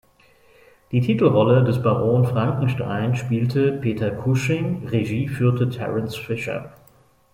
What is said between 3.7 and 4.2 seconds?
Peter